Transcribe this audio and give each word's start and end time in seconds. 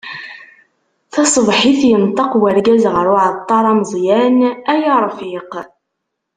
Tasebḥit, 1.13 1.81
yenṭeq 1.89 2.31
urgaz 2.45 2.83
γer 2.93 3.07
uεeṭṭar 3.13 3.63
ameẓyan: 3.71 4.37
Ay 4.71 4.81
arfiq. 4.95 5.51